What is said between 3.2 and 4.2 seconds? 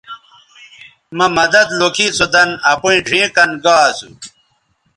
کَن گا اسو